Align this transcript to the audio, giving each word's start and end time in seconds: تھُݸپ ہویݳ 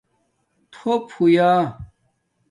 تھُݸپ 0.73 1.05
ہویݳ 1.15 1.51